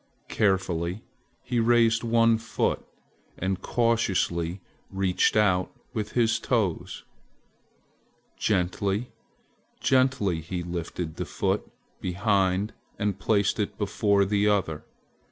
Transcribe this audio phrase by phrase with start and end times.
[0.29, 1.03] Carefully
[1.43, 2.83] he raised one foot
[3.37, 7.03] and cautiously reached out with his toes.
[8.35, 9.11] Gently,
[9.79, 14.83] gently he lifted the foot behind and placed it before the other.